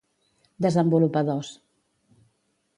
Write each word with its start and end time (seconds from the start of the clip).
Desenvolupadors. 0.65 1.49